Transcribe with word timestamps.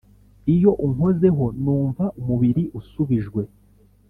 iyo 0.53 0.71
unkozeho 0.85 1.45
numva 1.63 2.03
umubiri 2.19 2.63
usubijwe 2.79 3.41